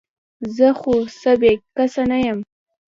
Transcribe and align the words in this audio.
زه 0.55 0.67
خو 0.79 0.93
څه 1.21 1.31
بې 1.41 1.51
کسه 1.77 2.03
نه 2.11 2.17
یم؟ 2.25 2.39